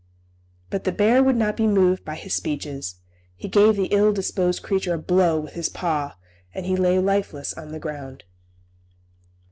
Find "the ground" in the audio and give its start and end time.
7.71-8.23